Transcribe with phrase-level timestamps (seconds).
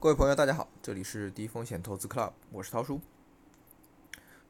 [0.00, 3.00] 各位朋友，大家好，这里是低风险投资 Club，我是涛叔。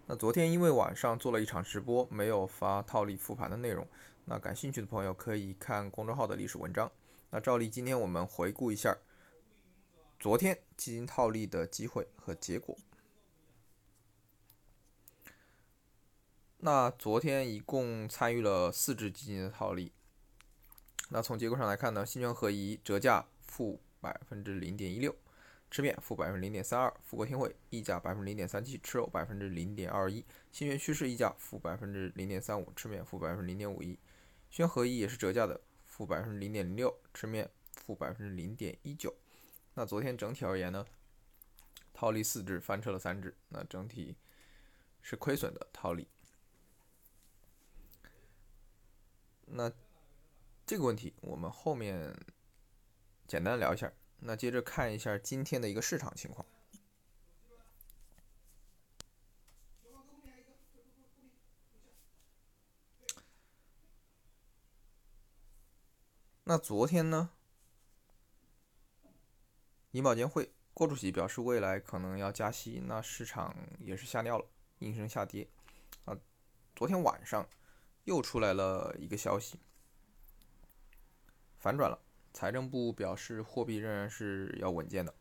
[0.04, 3.88] 那昨天因为晚上做了一场直播，没有发套利复盘的内容，
[4.26, 6.92] 那感兴趣的朋友可以看公众号的历史文章。
[7.30, 8.94] 那照例今天我们回顾一下
[10.20, 12.76] 昨天基金套利的机会和结果。
[16.58, 19.92] 那昨天一共参与了四只基金的套利。
[21.08, 25.16] 那从结果上来看呢，新泉合一折价负百分之零点一六。
[25.70, 33.98] 吃面负百分之零点三二，富国天惠溢价百分之零点三七，吃肉百分之零点二一，新源趋势溢价负百分之零点三五，吃面负百分之零点五一，
[34.48, 39.14] 轩合一也是折价的，负百分之零点零六，吃面负百分之零点一九。
[39.74, 40.86] 那昨天整体而言呢，
[41.92, 44.16] 套利四只翻车了三只，那整体
[45.02, 46.08] 是亏损的套利。
[49.44, 49.70] 那
[50.66, 52.14] 这个问题我们后面
[53.26, 53.92] 简单聊一下。
[54.20, 56.44] 那接着看一下今天的一个市场情况。
[66.44, 67.30] 那昨天呢，
[69.90, 74.46] 银保监会郭主席表示未来可能要加息，那市场也是吓尿了，
[74.78, 75.46] 应声下跌。
[76.06, 76.16] 啊，
[76.74, 77.46] 昨天晚上
[78.04, 79.60] 又出来了一个消息，
[81.58, 82.07] 反转了。
[82.38, 85.12] 财政部表示，货币仍然是要稳健的。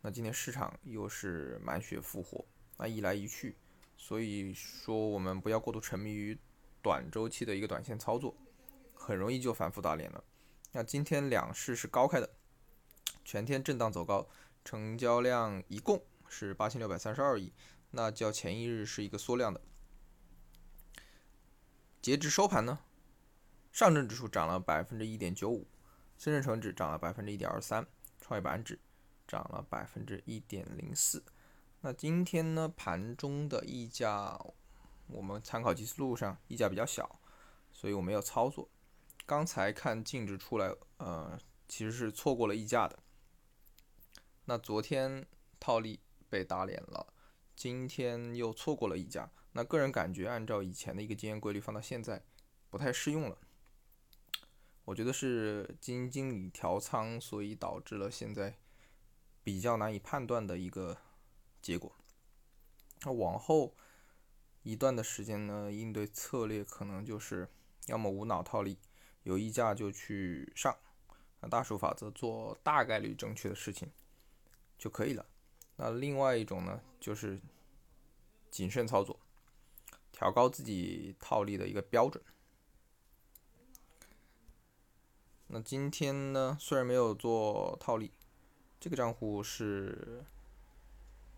[0.00, 2.44] 那今天市场又是满血复活，
[2.76, 3.56] 那一来一去，
[3.96, 6.36] 所以说我们不要过度沉迷于
[6.82, 8.36] 短周期的一个短线操作，
[8.92, 10.24] 很容易就反复打脸了。
[10.72, 12.28] 那今天两市是高开的，
[13.24, 14.28] 全天震荡走高，
[14.64, 17.52] 成交量一共是八千六百三十二亿，
[17.92, 19.60] 那较前一日是一个缩量的。
[22.02, 22.80] 截至收盘呢，
[23.70, 25.68] 上证指数涨了百分之一点九五。
[26.16, 27.86] 深圳成指涨了百分之一点二三，
[28.20, 28.78] 创业板指
[29.26, 31.22] 涨了百分之一点零四。
[31.80, 34.38] 那今天呢，盘中的溢价，
[35.06, 37.20] 我们参考基思路上溢价比较小，
[37.72, 38.68] 所以我没有操作。
[39.26, 41.38] 刚才看净值出来，呃，
[41.68, 42.98] 其实是错过了溢价的。
[44.46, 45.26] 那昨天
[45.58, 47.12] 套利被打脸了，
[47.54, 49.30] 今天又错过了溢价。
[49.52, 52.22] 那个人感觉，按照以前的一个经验规律放到现在，
[52.70, 53.38] 不太适用了。
[54.84, 58.58] 我觉得是基金经理调仓，所以导致了现在
[59.42, 60.98] 比较难以判断的一个
[61.62, 61.90] 结果。
[63.02, 63.74] 那往后
[64.62, 67.48] 一段的时间呢，应对策略可能就是
[67.86, 68.78] 要么无脑套利，
[69.22, 70.76] 有溢价就去上，
[71.40, 73.90] 那大数法则做大概率正确的事情
[74.78, 75.24] 就可以了。
[75.76, 77.40] 那另外一种呢，就是
[78.50, 79.18] 谨慎操作，
[80.12, 82.22] 调高自己套利的一个标准。
[85.54, 88.10] 那今天呢，虽然没有做套利，
[88.80, 90.24] 这个账户是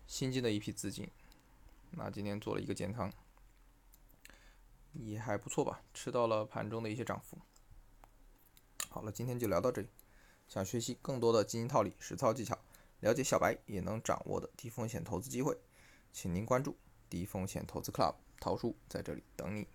[0.07, 1.07] 新进的一批资金，
[1.91, 3.13] 那今天做了一个减仓，
[4.93, 7.37] 也还不错吧，吃到了盘中的一些涨幅。
[8.89, 9.87] 好了，今天就聊到这里。
[10.47, 12.57] 想学习更多的基金套利实操技巧，
[13.01, 15.55] 了解小白也能掌握的低风险投资机会，
[16.11, 16.75] 请您关注
[17.07, 19.67] 低风险投资 Club，桃叔在这里等你。